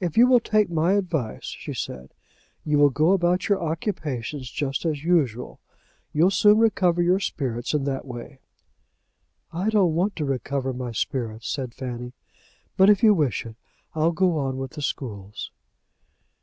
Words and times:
"If 0.00 0.16
you 0.16 0.26
will 0.26 0.40
take 0.40 0.70
my 0.70 0.94
advice," 0.94 1.44
she 1.44 1.74
said, 1.74 2.14
"you 2.64 2.78
will 2.78 2.88
go 2.88 3.12
about 3.12 3.46
your 3.50 3.62
occupations 3.62 4.50
just 4.50 4.86
as 4.86 5.04
usual. 5.04 5.60
You'll 6.14 6.30
soon 6.30 6.56
recover 6.56 7.02
your 7.02 7.20
spirits 7.20 7.74
in 7.74 7.84
that 7.84 8.06
way." 8.06 8.38
"I 9.52 9.68
don't 9.68 9.92
want 9.94 10.16
to 10.16 10.24
recover 10.24 10.72
my 10.72 10.92
spirits," 10.92 11.46
said 11.46 11.74
Fanny; 11.74 12.14
"but 12.78 12.88
if 12.88 13.02
you 13.02 13.12
wish 13.12 13.44
it 13.44 13.56
I'll 13.94 14.12
go 14.12 14.38
on 14.38 14.56
with 14.56 14.70
the 14.70 14.80
schools." 14.80 15.50